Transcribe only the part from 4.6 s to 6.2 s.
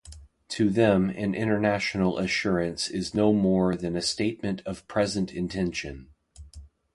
of present intention.